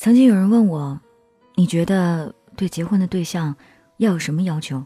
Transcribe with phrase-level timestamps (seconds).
[0.00, 0.98] 曾经有人问我，
[1.56, 3.54] 你觉得对结婚的对象
[3.98, 4.82] 要有什么要求？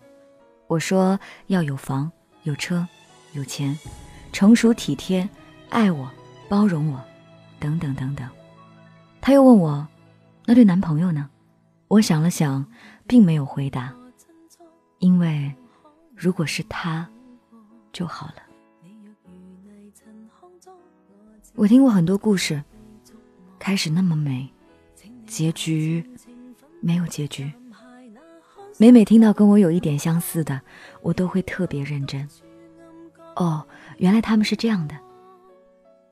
[0.66, 2.10] 我说要有房、
[2.42, 2.84] 有车、
[3.32, 3.78] 有钱，
[4.32, 5.28] 成熟体贴，
[5.70, 6.10] 爱我、
[6.48, 7.00] 包容我，
[7.60, 8.28] 等等等等。
[9.20, 9.86] 他又问我，
[10.46, 11.30] 那对男朋友呢？
[11.86, 12.66] 我想了想，
[13.06, 13.94] 并没有回答，
[14.98, 15.54] 因为
[16.16, 17.08] 如果是他
[17.92, 18.42] 就好了。
[21.54, 22.60] 我听过很多故事，
[23.60, 24.50] 开始那么美。
[25.26, 26.04] 结局
[26.80, 27.50] 没有结局。
[28.76, 30.60] 每每听到跟我有一点相似的，
[31.00, 32.28] 我都会特别认真。
[33.36, 33.64] 哦，
[33.98, 34.96] 原来他们是这样的。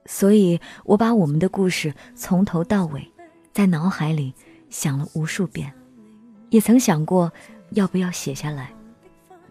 [0.07, 3.11] 所以我把我们的故事从头到尾，
[3.53, 4.35] 在脑海里
[4.71, 5.73] 想了无数遍，
[6.51, 7.33] 也曾想过
[7.71, 8.73] 要不要写下来，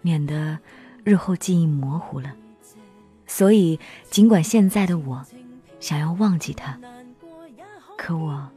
[0.02, 0.58] 免得
[1.04, 2.34] 日后记忆模糊了。
[3.28, 5.26] 所以，尽管现在的我
[5.80, 6.80] 想要忘记他，
[7.98, 8.50] 可我。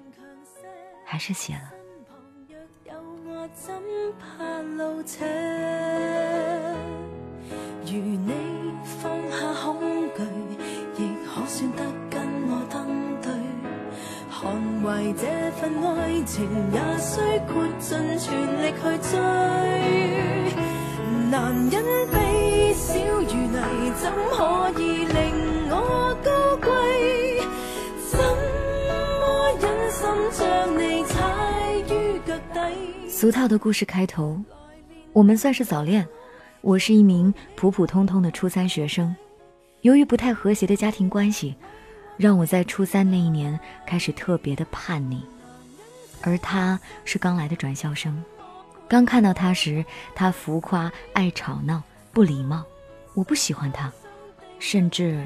[1.14, 1.70] 还是写了。
[7.86, 8.32] 如你
[9.00, 9.78] 放下恐
[10.16, 10.18] 惧，
[10.98, 12.74] 亦可算得跟我登
[13.22, 13.30] 对。
[14.28, 14.42] 捍
[14.82, 17.12] 卫这份爱情，也需
[17.46, 18.26] 豁尽全
[18.60, 19.12] 力去追。
[21.30, 21.32] 男
[21.70, 21.74] 人
[22.10, 23.56] 卑小如泥，
[24.02, 24.36] 怎可
[24.82, 25.03] 以
[33.16, 34.42] 俗套的故事开头，
[35.12, 36.04] 我们算是早恋。
[36.62, 39.14] 我是一名普普通通的初三学生，
[39.82, 41.54] 由于不太和谐的家庭关系，
[42.16, 45.24] 让我在初三那一年开始特别的叛逆。
[46.22, 48.20] 而他是刚来的转校生，
[48.88, 51.80] 刚看到他时，他浮夸、爱吵闹、
[52.12, 52.64] 不礼貌，
[53.14, 53.92] 我不喜欢他，
[54.58, 55.24] 甚至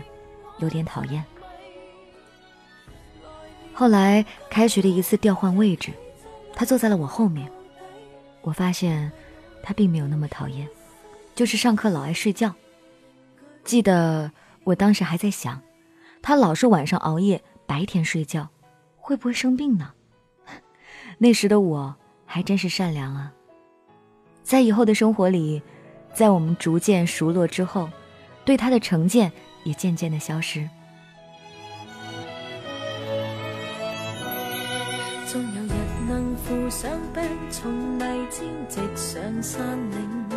[0.58, 1.24] 有点讨厌。
[3.72, 5.90] 后来开学的一次调换位置，
[6.54, 7.50] 他坐在了我后面。
[8.42, 9.10] 我发现
[9.62, 10.66] 他并没有那么讨厌，
[11.34, 12.54] 就是上课老爱睡觉。
[13.64, 14.30] 记得
[14.64, 15.60] 我当时还在想，
[16.22, 18.48] 他老是晚上熬夜，白天睡觉，
[18.96, 19.92] 会不会生病呢？
[21.18, 23.32] 那时的我还真是善良啊。
[24.42, 25.62] 在以后的生活里，
[26.14, 27.90] 在我们逐渐熟络之后，
[28.44, 29.30] 对他的成见
[29.64, 30.66] 也渐渐的消失。
[36.70, 40.28] 上病，从荔枝直上山岭，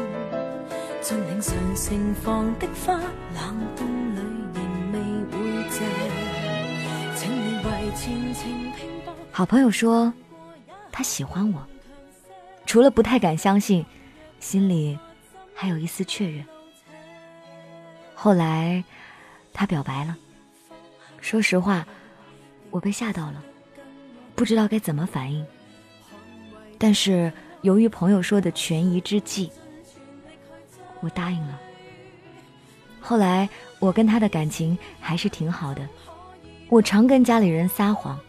[1.02, 4.20] 尽领上盛放的花，冷冬里
[4.54, 5.00] 仍未
[5.30, 5.84] 会谢。
[7.18, 9.14] 请你为前程拼搏。
[9.32, 10.14] 好朋友说，
[10.92, 11.68] 他喜欢我，
[12.66, 13.86] 除了不太敢相信，
[14.40, 14.98] 心里
[15.54, 16.46] 还有一丝雀跃。
[18.16, 18.82] 后来，
[19.52, 20.16] 他表白了。
[21.20, 21.86] 说实话，
[22.70, 23.44] 我被吓到了，
[24.34, 25.46] 不知道该怎么反应。
[26.84, 27.32] 但是
[27.62, 29.52] 由于朋友说的权宜之计，
[31.00, 31.62] 我答应了。
[33.00, 33.48] 后来
[33.78, 35.88] 我跟他的感情还是挺好的，
[36.70, 38.20] 我常跟家里人撒谎，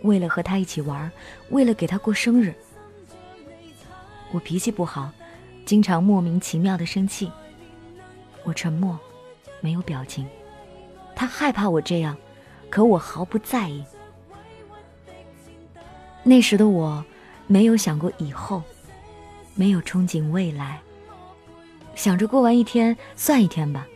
[0.00, 1.12] 为了和他一起玩，
[1.50, 2.54] 为了给他过生日。
[4.32, 5.12] 我脾气不好，
[5.66, 7.30] 经常莫名其妙的生气。
[8.44, 8.98] 我沉默，
[9.60, 10.26] 没有表情。
[11.14, 12.16] 他害怕我这样，
[12.70, 13.84] 可我毫不在意。
[16.22, 17.04] 那时的我。
[17.46, 18.62] 没有想过以后，
[19.54, 20.80] 没有憧憬未来，
[21.94, 23.86] 想着过完一天算一天吧。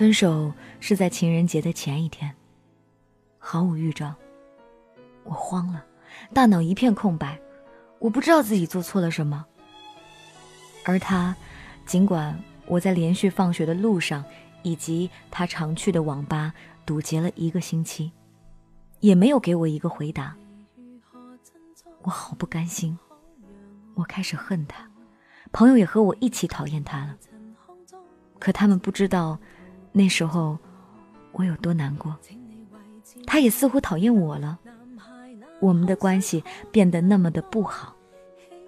[0.00, 0.50] 分手
[0.80, 2.34] 是在情人节的前一天，
[3.36, 4.14] 毫无预兆，
[5.24, 5.84] 我慌了，
[6.32, 7.38] 大脑一片空白，
[7.98, 9.44] 我不知道自己做错了什么。
[10.86, 11.36] 而他，
[11.84, 14.24] 尽管我在连续放学的路上
[14.62, 16.54] 以及他常去的网吧
[16.86, 18.10] 堵截了一个星期，
[19.00, 20.34] 也没有给我一个回答。
[22.00, 22.98] 我好不甘心，
[23.96, 24.88] 我开始恨他，
[25.52, 27.18] 朋友也和我一起讨厌他了。
[28.38, 29.38] 可他们不知道。
[29.92, 30.58] 那时候
[31.32, 32.16] 我有多难过，
[33.26, 34.58] 他也似乎讨厌我了，
[35.60, 37.94] 我们的关系变得那么的不好，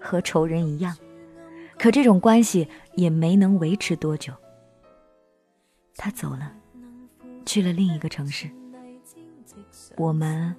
[0.00, 0.96] 和仇人一样。
[1.78, 4.32] 可这种关系也没能维持多久。
[5.96, 6.52] 他走了，
[7.44, 8.50] 去了另一个城市。
[9.96, 10.54] 我们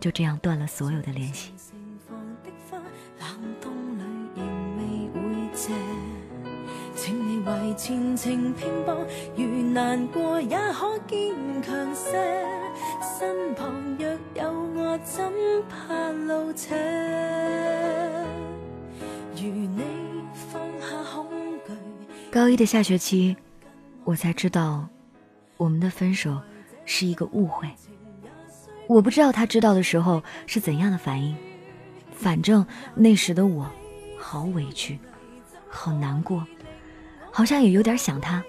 [0.00, 1.52] 就这样断了所有的联系。
[7.44, 9.06] 为前程拼搏，
[9.36, 12.12] 如难过也可坚强些。
[13.18, 15.22] 身旁若有我，怎
[15.68, 16.74] 怕路斜？
[19.36, 19.82] 如你
[20.32, 21.28] 放下恐
[21.66, 21.72] 惧。
[22.30, 23.36] 高一的下学期，
[24.04, 24.88] 我才知道，
[25.58, 26.40] 我们的分手
[26.86, 27.68] 是一个误会。
[28.86, 31.36] 我不知道他知道的时候是怎样的反应，
[32.12, 33.70] 反正那时的我，
[34.18, 34.98] 好委屈，
[35.68, 36.46] 好难过。
[37.36, 38.40] 好像也有点想他。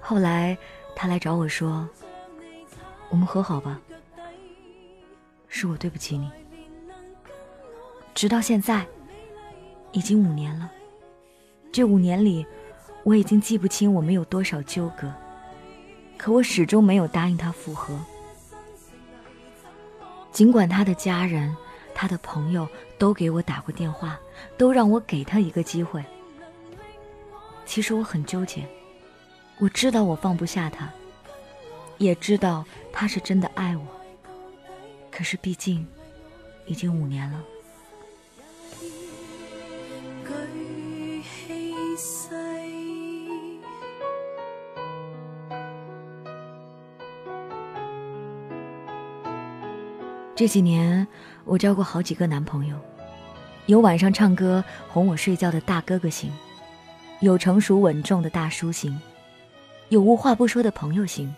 [0.00, 0.58] 后来
[0.96, 1.88] 他来找我说
[3.08, 3.80] ：“我们和好吧。”
[5.46, 6.28] 是我对不起你。
[8.16, 8.84] 直到现在，
[9.92, 10.68] 已经五年了。
[11.70, 12.44] 这五年里，
[13.04, 15.14] 我已经记不清我们有多少纠葛，
[16.18, 17.96] 可我始终没有答应他复合。
[20.32, 21.56] 尽管他的家人、
[21.94, 24.18] 他的朋友都给我打过电话，
[24.58, 26.04] 都让我给他一个机会。
[27.66, 28.66] 其实我很纠结，
[29.58, 30.88] 我知道我放不下他，
[31.98, 33.84] 也知道他是真的爱我。
[35.10, 35.86] 可是毕竟
[36.64, 37.42] 已经五年了。
[50.34, 51.06] 这几年
[51.44, 52.78] 我交过好几个男朋友，
[53.66, 56.30] 有晚上唱歌哄我睡觉的大哥哥型。
[57.20, 59.00] 有成熟稳重的大叔型，
[59.88, 61.34] 有无话不说的朋友型，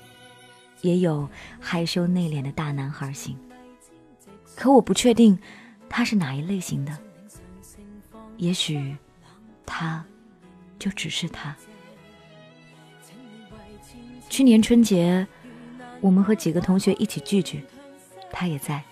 [0.81, 1.29] 也有
[1.61, 3.39] 害羞内敛的大男孩型。
[4.57, 5.39] 可我不确定
[5.89, 6.99] 他是哪一类型的。
[8.39, 8.97] 也许
[9.65, 10.05] 他
[10.79, 11.55] 就只是他。
[14.29, 15.27] 去年春节，
[16.01, 17.65] 我们和几个同学一起聚聚，
[18.31, 18.83] 他也在。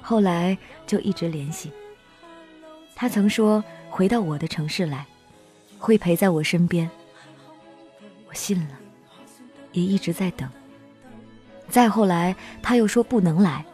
[0.00, 0.56] 后来
[0.86, 1.72] 就一直联系。
[2.94, 5.04] 他曾说回到我的城市来。
[5.78, 6.90] 会陪在我身边，
[8.28, 8.74] 我信了，
[9.72, 10.48] 也一直在等。
[11.68, 13.64] 再后来，他又说不能来，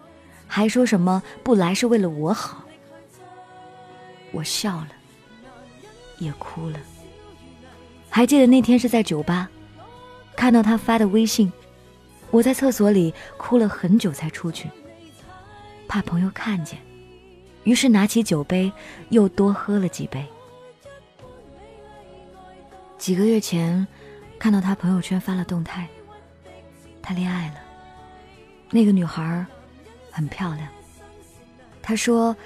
[0.47, 2.65] 还说什么不来是为了我好。
[4.33, 4.89] 我笑了，
[6.19, 6.79] 也哭了。
[8.09, 9.51] 还记得那天是在酒吧，
[10.35, 11.53] 看到他发的微信，
[12.31, 14.71] 我在厕所里哭了很久才出去，
[15.87, 16.79] 怕朋友看见，
[17.65, 18.73] 于是拿起酒杯
[19.11, 20.27] 又多喝了几杯。
[23.03, 23.85] 几个月前，
[24.39, 25.89] 看到他朋友圈发了动态，
[27.03, 27.55] 他恋爱了。
[28.71, 29.45] 那个女孩
[30.13, 30.69] 很漂亮。
[31.83, 32.37] 他说，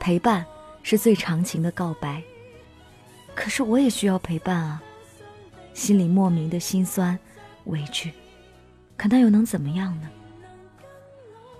[0.00, 0.46] 陪伴
[0.82, 2.22] 是最长情的告白。
[3.34, 4.82] 可是我也需要陪伴啊，
[5.74, 7.18] 心里莫名的心酸、
[7.64, 8.10] 委屈，
[8.96, 10.08] 可那又能怎么样呢？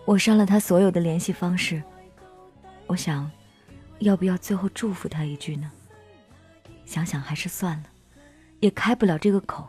[0.07, 1.83] 我删了他所有的联系方式。
[2.87, 3.31] 我想，
[3.99, 5.71] 要不要最后祝福他一句呢？
[6.87, 7.85] 想想还是算了。
[8.61, 9.67] 也开不了这个口。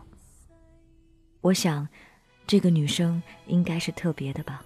[1.42, 1.88] 我想，
[2.46, 4.64] 这个女生应该是特别的吧，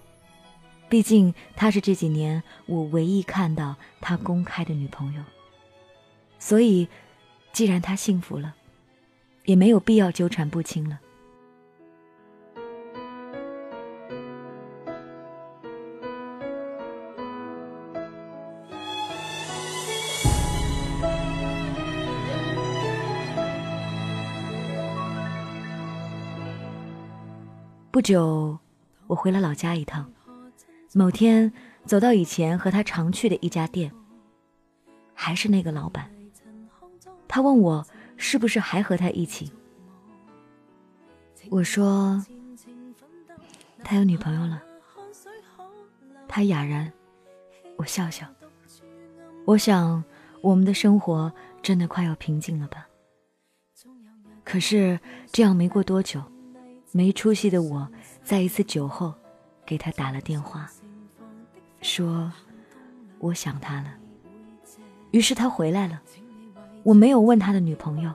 [0.88, 5.22] 毕竟她是这几年我唯一看到她公开的女朋友。
[6.38, 6.88] 所以，
[7.52, 8.54] 既然她幸福了，
[9.44, 11.00] 也没有必要纠缠不清了。
[27.94, 28.58] 不久，
[29.06, 30.12] 我回了老家一趟。
[30.94, 31.52] 某天，
[31.84, 33.92] 走到以前和他常去的一家店，
[35.14, 36.10] 还是那个老板。
[37.28, 37.86] 他问我
[38.16, 39.52] 是不是还和他一起。
[41.50, 42.20] 我说
[43.84, 44.60] 他有女朋友了。
[46.26, 46.92] 他哑然，
[47.76, 48.26] 我笑笑。
[49.44, 50.02] 我想
[50.40, 51.32] 我们的生活
[51.62, 52.88] 真的快要平静了吧。
[54.42, 54.98] 可是
[55.30, 56.20] 这样没过多久。
[56.96, 57.88] 没出息的我，
[58.22, 59.12] 在一次酒后，
[59.66, 60.70] 给他打了电话，
[61.80, 62.30] 说
[63.18, 63.92] 我想他了。
[65.10, 66.00] 于是他回来了，
[66.84, 68.12] 我没有问他的女朋友，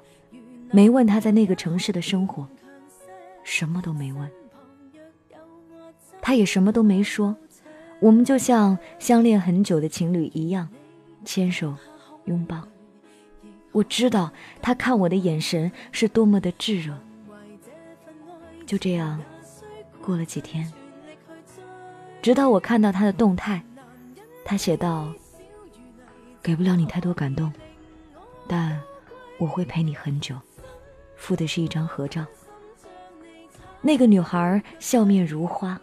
[0.72, 2.48] 没问他在那个城市的生活，
[3.44, 4.32] 什么都没问，
[6.22, 7.36] 他也什么都没说，
[8.00, 10.70] 我们就像相恋很久的情侣一样，
[11.26, 11.76] 牵手
[12.24, 12.66] 拥抱。
[13.74, 14.32] 我知道
[14.62, 16.98] 他看我的眼神是多么的炙热。
[18.70, 19.20] 就这样，
[20.00, 20.72] 过了几天，
[22.22, 23.60] 直到我看到他的动态，
[24.46, 25.12] 他写道
[26.44, 27.52] ：“给不了你太多感动，
[28.48, 28.80] 但
[29.40, 30.36] 我会陪你很久。”
[31.18, 32.24] 附的是一张合照。
[33.82, 35.82] 那个女孩笑面如花，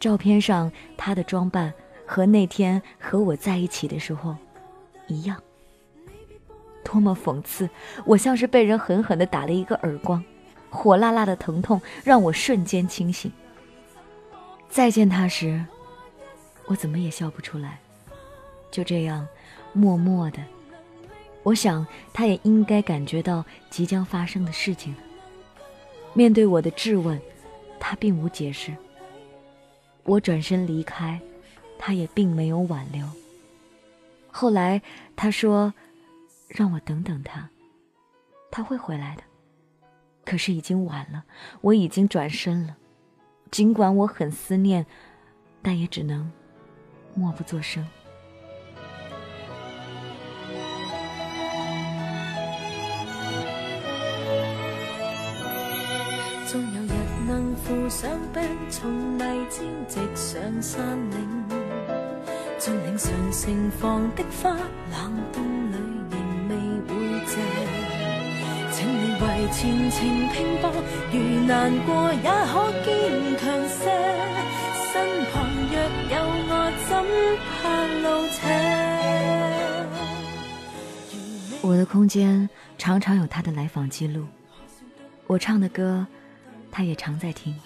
[0.00, 1.72] 照片上他的装扮
[2.04, 4.34] 和那天和我在一起的时候
[5.06, 5.40] 一样。
[6.82, 7.70] 多么讽刺！
[8.04, 10.20] 我像是被人狠狠的打了一个耳光，
[10.70, 13.30] 火辣辣的疼痛让我瞬间清醒。
[14.68, 15.64] 再见他时，
[16.66, 17.78] 我怎么也笑不出来。
[18.70, 19.26] 就这样，
[19.72, 20.38] 默默的，
[21.42, 24.98] 我想他也应该感觉到即将发生的事情了。
[26.12, 27.20] 面对我的质问，
[27.80, 28.76] 他并无解释。
[30.04, 31.20] 我转身离开，
[31.78, 33.06] 他也并没有挽留。
[34.30, 34.80] 后来
[35.16, 35.72] 他说
[36.48, 37.48] ：“让我等等他，
[38.50, 39.22] 他会回来的。”
[40.28, 41.24] 可是已经晚了，
[41.62, 42.76] 我已经转身了。
[43.50, 44.84] 尽管我很思念，
[45.62, 46.30] 但也只能
[47.14, 47.82] 默不作声。
[56.46, 56.92] 终有日
[57.26, 61.44] 能扶上病，从泥沼直上山岭，
[62.58, 64.50] 尽领上盛放的花，
[64.90, 65.67] 冷冬
[68.78, 70.70] 请你为前程拼搏，
[71.10, 71.18] 如
[71.48, 72.86] 难过也可坚
[73.36, 73.90] 强些。
[74.92, 74.94] 身
[75.32, 75.34] 旁
[75.66, 75.74] 若
[76.14, 76.14] 有
[76.46, 76.50] 我，
[76.86, 76.90] 怎
[77.50, 77.58] 怕
[78.04, 78.38] 路斜？
[81.60, 84.24] 我的空间常常有他的来访记录，
[85.26, 86.06] 我唱的歌。
[86.70, 87.58] 他也常在听，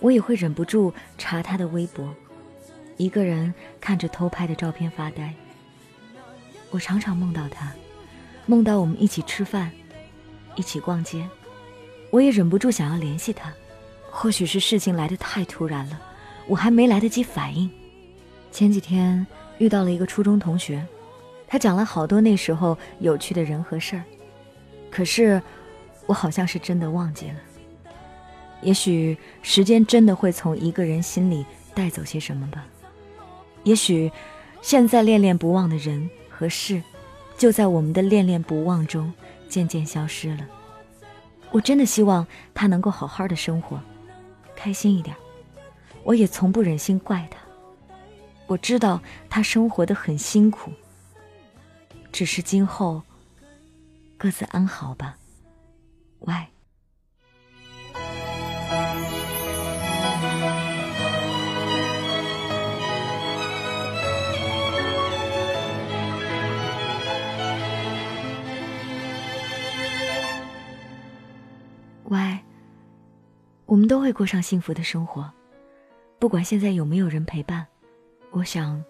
[0.00, 2.12] 我也会忍不住查他的微博，
[2.96, 5.32] 一个人看着偷拍的照片发呆。
[6.70, 7.72] 我常常梦到他，
[8.46, 9.70] 梦到我们一起吃饭，
[10.56, 11.28] 一起逛街，
[12.10, 13.52] 我也忍不住想要联系他。
[14.10, 16.00] 或许是事情来得太突然了，
[16.46, 17.68] 我还没来得及反应。
[18.52, 19.26] 前几天
[19.58, 20.86] 遇到了一个初中同学，
[21.48, 24.04] 他讲了好多那时候有趣的人和事儿，
[24.90, 25.42] 可是
[26.06, 27.34] 我好像是真的忘记了。
[28.62, 31.44] 也许时间真的会从一个人心里
[31.74, 32.64] 带走些什么吧。
[33.64, 34.10] 也许，
[34.62, 36.80] 现在恋恋不忘的人和事，
[37.36, 39.12] 就在我们的恋恋不忘中
[39.54, 40.44] 渐渐消失了。
[41.52, 43.78] 我真的希望他能够好好的生活，
[44.56, 45.14] 开心一点。
[46.02, 47.38] 我也从不忍心怪他。
[48.48, 50.72] 我知道他生活的很辛苦。
[52.10, 53.02] 只是今后，
[54.18, 55.16] 各自安好吧。
[56.18, 56.34] 喂。
[73.66, 75.30] 我们都会过上幸福的生活，
[76.18, 77.66] 不管现在有没有人陪伴，
[78.30, 78.82] 我想，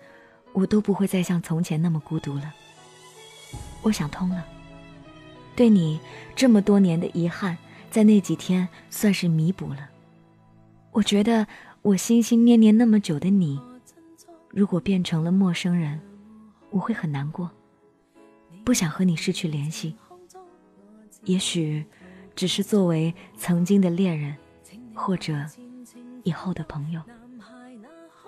[0.52, 2.52] 我都不会再像从前那么孤独了。
[3.82, 4.44] 我想通了，
[5.54, 6.00] 对你
[6.34, 7.56] 这么多年的遗憾，
[7.90, 9.88] 在那几天算是弥补了。
[10.90, 11.46] 我觉得
[11.82, 13.60] 我心心念念那么久的你，
[14.50, 16.00] 如果变成了陌生人，
[16.70, 17.50] 我会很难过，
[18.64, 19.94] 不想和你失去联系。
[21.24, 21.84] 也许，
[22.34, 24.36] 只是作为曾经的恋人。
[24.96, 25.34] 或者
[26.22, 27.02] 以后的朋友，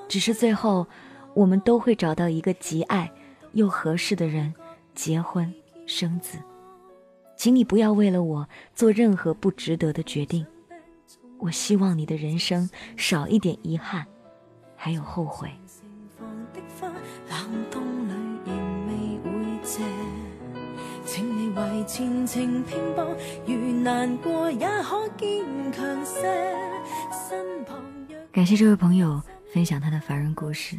[0.08, 0.84] 只是最后
[1.32, 3.08] 我们都会找到一个极爱
[3.52, 4.52] 又合适的人，
[4.92, 5.54] 结婚
[5.86, 6.38] 生子。
[7.36, 10.44] 请你不要为了我做任何不值得的决定。
[11.38, 14.04] 我希望你的人生少一点遗憾，
[14.74, 15.48] 还有后悔。
[21.86, 23.16] 前程拼搏，
[23.46, 26.20] 如难过也可坚强些。
[27.12, 27.80] 身旁
[28.32, 29.22] 感谢这位朋友
[29.54, 30.76] 分享他的凡人故事，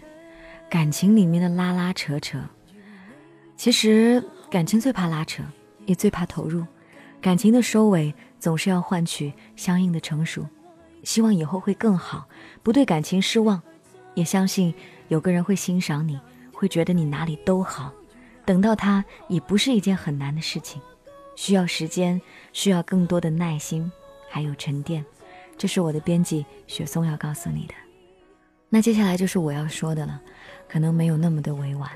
[0.69, 2.37] 感情里面的拉拉扯扯。
[3.55, 4.21] 其实
[4.51, 5.41] 感情最怕拉扯，
[5.85, 6.65] 也最怕投入。
[7.21, 10.45] 感情的收尾总是要换取相应的成熟。
[11.03, 12.27] 希望以后会更好，
[12.61, 13.61] 不对感情失望，
[14.13, 14.73] 也相信
[15.07, 16.19] 有个人会欣赏你，
[16.51, 17.93] 会觉得你哪里都好。
[18.45, 20.81] 等到他也不是一件很难的事情，
[21.37, 22.19] 需要时间，
[22.51, 23.89] 需要更多的耐心，
[24.27, 25.05] 还有沉淀。
[25.55, 27.73] 这是我的编辑雪松要告诉你的。
[28.69, 30.19] 那接下来就是我要说的了，
[30.67, 31.89] 可能没有那么的委婉。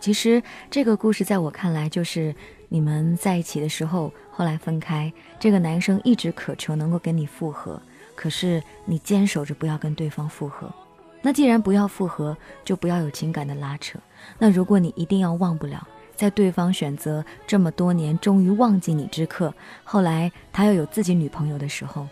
[0.00, 2.32] 其实这个故事在我看来，就是
[2.68, 7.82] 你们在一起的时候，后来分开，这个男生一直渴求能够跟你复合，
[8.14, 10.72] 可是你坚守着不要跟对方复合。
[11.20, 13.98] 那既然不要复合，就不要有情感的拉扯。
[14.38, 15.86] 那如果你一定要忘不了，
[16.18, 22.08] 在对方选择这么多年终于忘记你之刻，后来他又有自己女朋友的时候，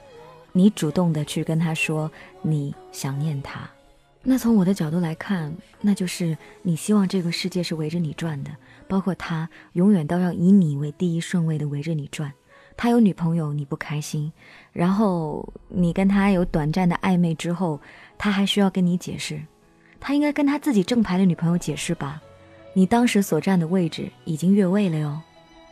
[0.53, 2.09] 你主动的去跟他说
[2.41, 3.69] 你想念他，
[4.23, 8.53] 那从我的角度来看，那就是你希望这个世界是围着你转的，
[8.87, 12.33] 包括他永远都要以你为第一顺位的围着你转，
[12.77, 14.33] 他有女朋友你不开心，
[14.73, 17.81] 然后你跟他有短暂的暧昧之后，
[18.17, 19.43] 他还需要跟你解释，
[19.99, 22.23] 他应该跟他自己正牌的女朋友解释吧？
[22.77, 25.19] 你当时所站的位置已经越位了哟。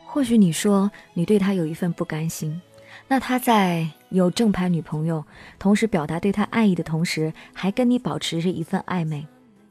[0.07, 2.59] 或许你说你对他有一份不甘心，
[3.07, 5.23] 那他在有正牌女朋友，
[5.59, 9.27] 同时表达对他爱意的同时，还跟你保持着一份暧昧，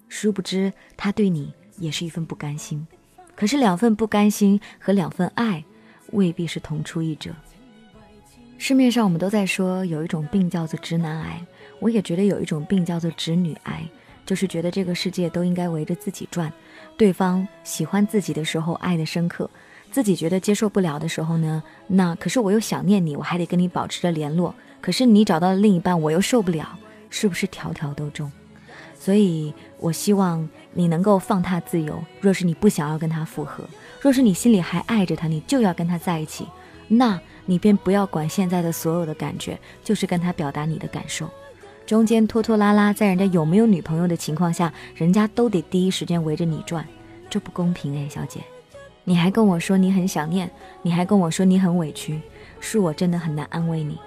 [0.08, 2.86] 殊不知他对你也是一份不甘心。
[3.36, 5.66] 可是两份不甘心和两份爱，
[6.12, 7.32] 未必是同出一辙。
[8.60, 11.44] 市面上我们都在说有一种病叫做直男癌，
[11.80, 13.84] 我也觉得有一种病叫做直女癌，
[14.26, 16.52] 就是觉得这个世界都应该围着自己转，
[16.98, 19.50] 对方喜欢自己的时候爱的深刻。
[19.92, 24.56] 自己觉得接受不了的时候呢，那可是我又想念你，我还得跟你保持着联络。
[24.82, 26.78] 可是你找到了另一半，我又受不了，
[27.10, 28.32] 是不是条条都中？
[28.98, 32.04] 所以我希望你能够放他自由。
[32.20, 33.64] 若是你不想要跟他复合，
[34.02, 36.48] 若是你心里还爱着他，你就要跟他在一起，
[36.88, 41.30] 那你便不要管现在的所有的感觉，就是跟他表达你的感受。
[41.86, 46.86] 中间拖拖拉拉，在人家有没有女朋友的情况下，人家都得第一时间围着你转，
[47.30, 48.40] 这不公平哎，小姐。
[49.04, 50.50] 你还跟我说你很想念，
[50.82, 52.22] 你还跟我说你很委屈，
[52.62, 53.98] 是我真的很难安慰你。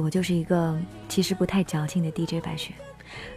[0.00, 0.78] 我就是一个
[1.08, 2.74] 其实不太矫情的 DJ 白雪。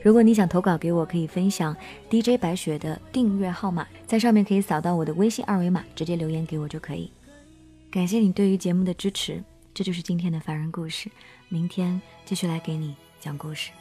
[0.04, 1.76] 如果你想投稿给我，可以分享
[2.10, 7.10] DJ 白雪的订阅号码，在上面可以扫到我的微信二维码，直接留言给我就可以。
[7.90, 9.42] 感谢你对于节目的支持，
[9.74, 11.10] 这就是今天的凡人故事，
[11.48, 13.72] 明天继续来给你讲故事。